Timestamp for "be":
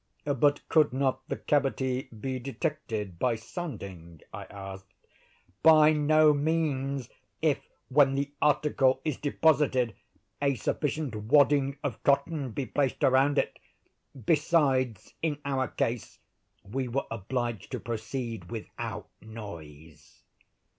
2.09-2.39, 12.49-12.65